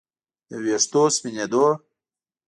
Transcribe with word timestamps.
د 0.49 0.51
ویښتو 0.63 1.03
سپینېدو 1.15 1.65